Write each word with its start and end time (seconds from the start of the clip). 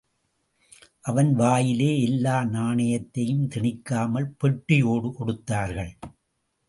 அவன் 1.01 1.33
வாயிலே 1.33 2.01
எல்லா 2.01 2.43
நாணயத்தையும் 2.43 3.47
திணிக்காமல், 3.47 4.29
பெட்டியோடு 4.43 5.11
கொடுத்தார்கள். 5.11 5.93